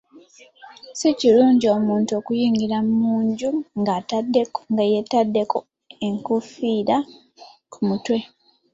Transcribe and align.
Si 0.99 1.09
kirungi 1.19 1.65
omuntu 1.77 2.11
okuyingira 2.19 2.77
mu 2.99 3.13
nju 3.25 3.49
nga 4.71 4.83
yeetaddeko 4.91 5.57
enkufiira 6.07 6.97
ku 7.71 7.79
mutwe. 7.87 8.17